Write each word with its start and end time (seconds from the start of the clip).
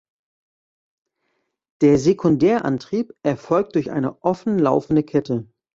Der 1.81 1.99
Sekundärantrieb 1.99 3.13
erfolgt 3.21 3.75
durch 3.75 3.91
eine 3.91 4.19
offen 4.23 4.57
laufende 4.57 5.03
Kette. 5.03 5.47